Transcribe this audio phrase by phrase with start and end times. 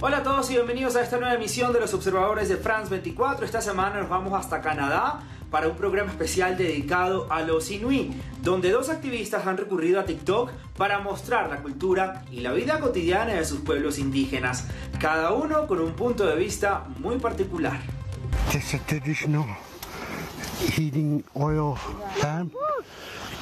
[0.00, 3.46] Hola a todos y bienvenidos a esta nueva emisión de los observadores de France 24.
[3.46, 8.72] Esta semana nos vamos hasta Canadá para un programa especial dedicado a los Inuit, donde
[8.72, 13.44] dos activistas han recurrido a TikTok para mostrar la cultura y la vida cotidiana de
[13.44, 14.66] sus pueblos indígenas,
[14.98, 17.95] cada uno con un punto de vista muy particular.
[18.56, 19.44] This is traditional
[20.72, 21.76] heating oil
[22.22, 22.54] lamp.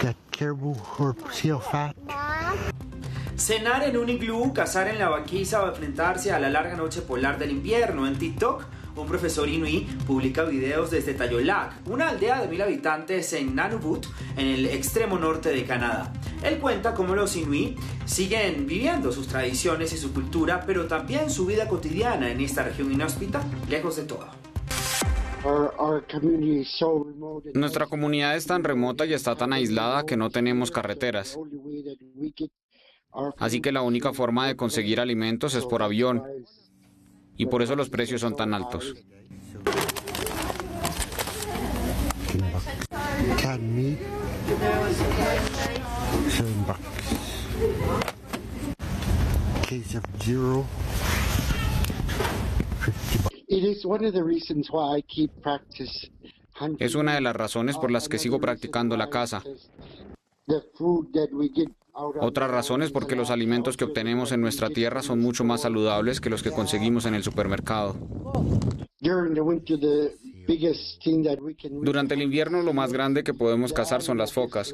[0.02, 1.94] Got caribou or seal fat.
[3.36, 7.38] Cenar en un iglú, cazar en la vaquiza o enfrentarse a la larga noche polar
[7.38, 8.08] del invierno.
[8.08, 8.64] En TikTok,
[8.96, 14.48] un profesor inuit publica videos desde Tayolak, una aldea de mil habitantes en Nanubut, en
[14.48, 16.12] el extremo norte de Canadá.
[16.42, 21.46] Él cuenta cómo los inuit siguen viviendo sus tradiciones y su cultura, pero también su
[21.46, 24.43] vida cotidiana en esta región inhóspita, lejos de todo.
[27.54, 31.38] Nuestra comunidad es tan remota y está tan aislada que no tenemos carreteras.
[33.38, 36.22] Así que la única forma de conseguir alimentos es por avión
[37.36, 38.94] y por eso los precios son tan altos.
[56.78, 59.42] Es una de las razones por las que sigo practicando la caza.
[60.46, 64.32] The food that we get out of Otra razón es porque los alimentos que obtenemos
[64.32, 67.96] en nuestra tierra son mucho más saludables que los que conseguimos en el supermercado.
[71.82, 74.72] Durante el invierno lo más grande que podemos cazar son las focas.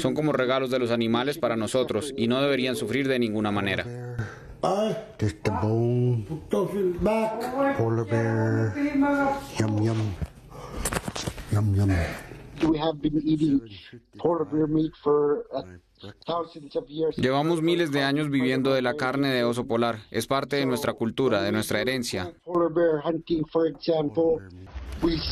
[0.00, 3.84] Son como regalos de los animales para nosotros y no deberían sufrir de ninguna manera.
[17.16, 20.00] Llevamos miles de años viviendo de la carne de oso polar.
[20.10, 22.32] Es parte de nuestra cultura, de nuestra herencia.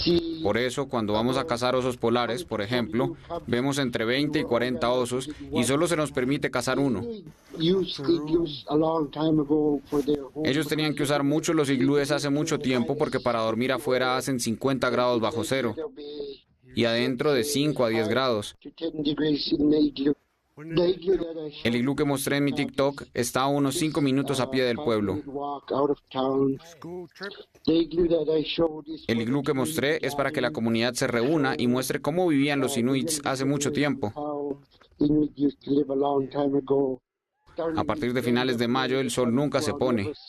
[0.02, 3.16] See Por eso, cuando vamos a cazar osos polares, por ejemplo,
[3.46, 7.02] vemos entre 20 y 40 osos y solo se nos permite cazar uno.
[10.44, 14.38] Ellos tenían que usar mucho los iglúes hace mucho tiempo porque para dormir afuera hacen
[14.38, 15.74] 50 grados bajo cero
[16.74, 18.56] y adentro de 5 a 10 grados.
[20.56, 21.16] To 10 degrees in the igloo.
[21.16, 24.00] The igloo that I El iglú que mostré en mi TikTok está a unos 5
[24.00, 25.20] minutos a pie del pueblo.
[29.06, 32.60] El iglú que mostré es para que la comunidad se reúna y muestre cómo vivían
[32.60, 34.12] los inuits hace mucho tiempo.
[37.76, 40.12] a partir de finales de mayo el sol nunca se pone.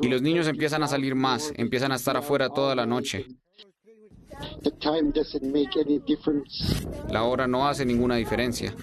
[0.00, 3.26] Y los niños empiezan a salir más, empiezan a estar afuera toda la noche.
[4.62, 6.86] The time doesn't make any difference.
[7.10, 8.74] La hora no hace ninguna diferencia.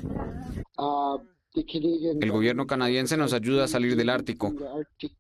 [0.78, 1.18] Uh,
[1.54, 5.14] the Canadian El gobierno canadiense nos ayuda a salir del Ártico, the Arctic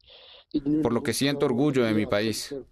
[0.53, 2.53] Inuit por lo que siento orgullo de mi país.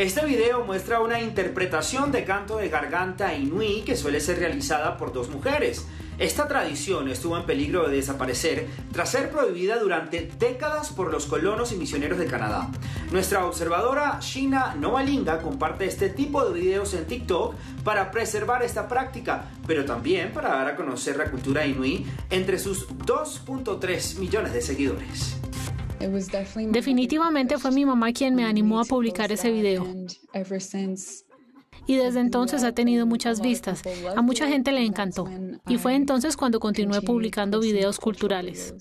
[0.00, 5.12] Este video muestra una interpretación de canto de garganta inuit que suele ser realizada por
[5.12, 5.84] dos mujeres.
[6.18, 11.72] Esta tradición estuvo en peligro de desaparecer tras ser prohibida durante décadas por los colonos
[11.72, 12.70] y misioneros de Canadá.
[13.12, 19.50] Nuestra observadora Shina Novalinga comparte este tipo de videos en TikTok para preservar esta práctica,
[19.66, 25.36] pero también para dar a conocer la cultura inuit entre sus 2.3 millones de seguidores.
[26.70, 29.86] Definitivamente fue mi mamá quien me animó a publicar ese video.
[31.86, 33.82] Y desde entonces ha tenido muchas vistas.
[34.16, 35.28] A mucha gente le encantó.
[35.68, 38.74] Y fue entonces cuando continué publicando videos culturales.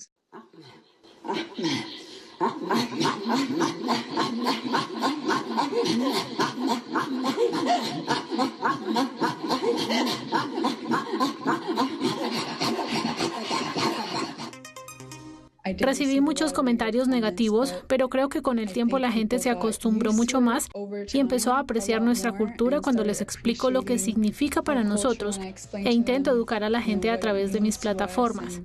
[15.78, 20.42] Recibí muchos comentarios negativos, pero creo que con el tiempo la gente se acostumbró mucho
[20.42, 20.70] más
[21.14, 25.40] y empezó a apreciar nuestra cultura cuando les explico lo que significa para nosotros
[25.74, 28.62] e intento educar a la gente a través de mis plataformas.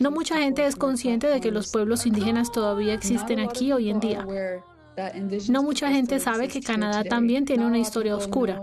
[0.00, 4.00] No mucha gente es consciente de que los pueblos indígenas todavía existen aquí hoy en
[4.00, 4.26] día.
[5.48, 8.60] No mucha gente sabe que Canadá también tiene una historia oscura.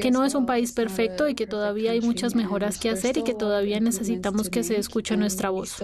[0.00, 3.24] Que no es un país perfecto y que todavía hay muchas mejoras que hacer y
[3.24, 5.76] que todavía necesitamos que se escuche nuestra voz.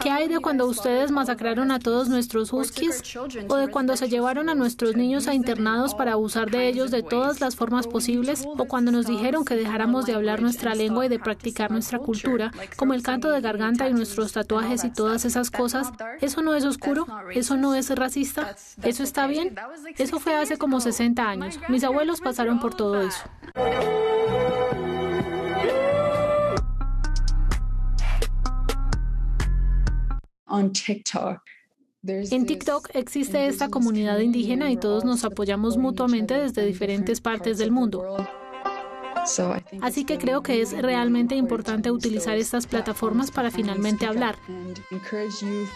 [0.00, 3.02] ¿Qué hay de cuando ustedes masacraron a todos nuestros huskies?
[3.48, 7.02] ¿O de cuando se llevaron a nuestros niños a internados para abusar de ellos de
[7.02, 8.44] todas las formas posibles?
[8.46, 12.50] ¿O cuando nos dijeron que dejáramos de hablar nuestra lengua y de practicar nuestra cultura,
[12.76, 15.92] como el canto de garganta y nuestros tatuajes y todas esas cosas?
[16.20, 17.06] ¿Eso no es oscuro?
[17.32, 18.56] ¿Eso no es racista?
[18.82, 19.54] ¿Eso está bien?
[19.98, 21.58] Eso fue hace como 60 años.
[21.68, 23.22] Mis abuelos pasaron por todo eso.
[32.04, 37.70] En TikTok existe esta comunidad indígena y todos nos apoyamos mutuamente desde diferentes partes del
[37.70, 38.16] mundo.
[39.80, 44.36] Así que creo que es realmente importante utilizar estas plataformas para finalmente hablar.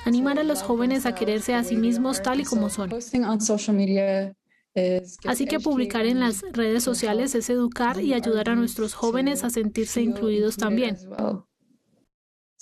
[0.04, 2.90] Animar a los jóvenes a quererse a sí mismos tal y como son.
[5.24, 9.50] Así que publicar en las redes sociales es educar y ayudar a nuestros jóvenes a
[9.50, 10.96] sentirse incluidos también.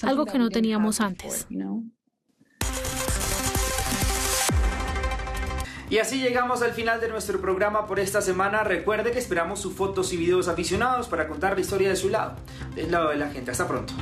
[0.03, 1.47] Algo que no teníamos antes.
[5.95, 8.65] Y así llegamos al final de nuestro programa por esta semana.
[8.65, 12.35] Recuerde que esperamos sus fotos y videos aficionados para contar la historia de su lado,
[12.75, 13.53] del lado de la gente.
[13.53, 13.95] Hasta pronto.